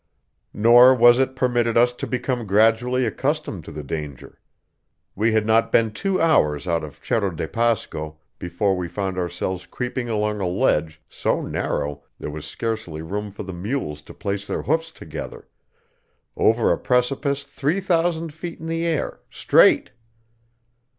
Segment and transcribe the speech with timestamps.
[0.55, 4.39] Nor was it permitted us to become gradually accustomed to the danger;
[5.15, 9.67] we had not been two hours out of Cerro de Pasco before we found ourselves
[9.67, 14.47] creeping along a ledge so narrow there was scarcely room for the mules to place
[14.47, 15.47] their hoofs together,
[16.35, 19.91] over a precipice three thousand feet in the air straight.